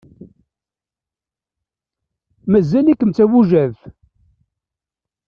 Mazal-ikem 2.51 3.11
d 3.11 3.15
tabujadt. 3.15 3.81